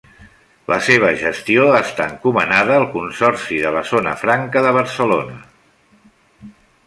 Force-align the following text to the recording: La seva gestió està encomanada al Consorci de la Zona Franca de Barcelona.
La 0.71 0.77
seva 0.85 1.09
gestió 1.23 1.65
està 1.79 2.07
encomanada 2.13 2.77
al 2.81 2.87
Consorci 2.95 3.59
de 3.65 3.73
la 3.77 3.83
Zona 3.91 4.15
Franca 4.23 4.63
de 4.69 4.71
Barcelona. 4.79 5.37